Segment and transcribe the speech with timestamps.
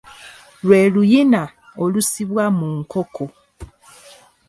[0.65, 1.41] Lwe luyina
[1.83, 3.25] olusibwa mu nkoko.